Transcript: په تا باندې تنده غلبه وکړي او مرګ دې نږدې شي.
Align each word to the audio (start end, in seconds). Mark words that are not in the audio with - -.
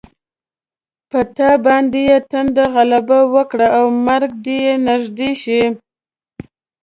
په 1.09 1.19
تا 1.35 1.51
باندې 1.65 2.03
تنده 2.31 2.65
غلبه 2.75 3.19
وکړي 3.33 3.67
او 3.77 3.85
مرګ 4.07 4.31
دې 4.45 4.59
نږدې 4.87 5.31
شي. 5.43 5.61